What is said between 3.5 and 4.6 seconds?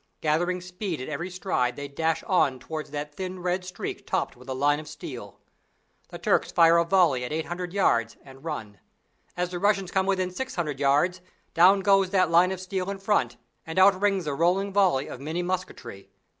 streak topped with a